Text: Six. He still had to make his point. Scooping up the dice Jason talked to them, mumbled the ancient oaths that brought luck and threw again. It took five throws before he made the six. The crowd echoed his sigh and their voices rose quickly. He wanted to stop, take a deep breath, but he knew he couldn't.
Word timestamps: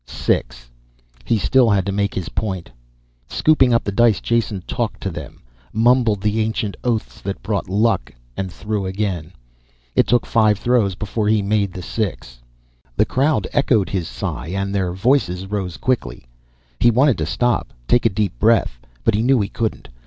Six. 0.07 0.71
He 1.25 1.37
still 1.37 1.69
had 1.69 1.85
to 1.85 1.91
make 1.91 2.15
his 2.15 2.29
point. 2.29 2.71
Scooping 3.29 3.71
up 3.71 3.83
the 3.83 3.91
dice 3.91 4.19
Jason 4.19 4.63
talked 4.65 4.99
to 5.01 5.11
them, 5.11 5.43
mumbled 5.73 6.21
the 6.21 6.39
ancient 6.39 6.75
oaths 6.83 7.21
that 7.21 7.43
brought 7.43 7.69
luck 7.69 8.11
and 8.35 8.51
threw 8.51 8.87
again. 8.87 9.31
It 9.95 10.07
took 10.07 10.25
five 10.25 10.57
throws 10.57 10.95
before 10.95 11.27
he 11.27 11.43
made 11.43 11.71
the 11.73 11.83
six. 11.83 12.39
The 12.97 13.05
crowd 13.05 13.47
echoed 13.53 13.89
his 13.89 14.07
sigh 14.07 14.47
and 14.47 14.73
their 14.73 14.91
voices 14.91 15.45
rose 15.45 15.77
quickly. 15.77 16.25
He 16.79 16.89
wanted 16.89 17.19
to 17.19 17.27
stop, 17.27 17.71
take 17.87 18.07
a 18.07 18.09
deep 18.09 18.39
breath, 18.39 18.79
but 19.03 19.13
he 19.13 19.21
knew 19.21 19.39
he 19.39 19.49
couldn't. 19.49 19.87